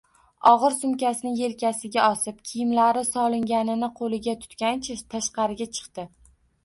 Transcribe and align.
Og`ir 0.51 0.75
sumkasini 0.77 1.33
elkasiga 1.47 2.07
osib, 2.13 2.39
kiyimlari 2.51 3.03
solinganini 3.09 3.91
qo`liga 4.01 4.35
tutgancha 4.47 4.97
tashqariga 5.17 5.69
chiqdi 5.79 6.07